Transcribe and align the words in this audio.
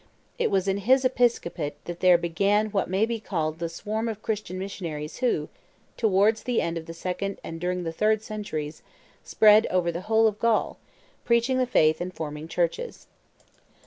It 0.39 0.49
was 0.49 0.67
in 0.67 0.77
his 0.77 1.05
episcopate 1.05 1.75
that 1.85 1.99
there 1.99 2.17
began 2.17 2.71
what 2.71 2.89
may 2.89 3.05
be 3.05 3.19
called 3.19 3.59
the 3.59 3.69
swarm 3.69 4.07
of 4.09 4.23
Christian 4.23 4.57
missionaries 4.57 5.17
who, 5.19 5.47
towards 5.95 6.41
the 6.41 6.59
end 6.59 6.75
of 6.75 6.87
the 6.87 6.93
second 6.95 7.39
and 7.43 7.61
during 7.61 7.83
the 7.83 7.93
third 7.93 8.23
centuries, 8.23 8.81
spread 9.23 9.67
over 9.67 9.91
the 9.91 10.01
whole 10.09 10.25
of 10.25 10.39
Gaul, 10.39 10.79
preaching 11.23 11.59
the 11.59 11.67
faith 11.67 12.01
and 12.01 12.11
forming 12.11 12.47
churches. 12.47 13.05